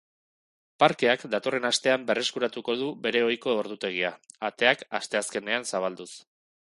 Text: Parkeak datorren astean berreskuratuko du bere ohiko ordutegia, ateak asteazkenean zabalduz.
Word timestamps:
Parkeak 0.83 1.25
datorren 1.33 1.67
astean 1.69 2.07
berreskuratuko 2.07 2.75
du 2.79 2.87
bere 3.03 3.21
ohiko 3.27 3.53
ordutegia, 3.65 4.13
ateak 4.49 4.83
asteazkenean 5.01 5.69
zabalduz. 5.73 6.09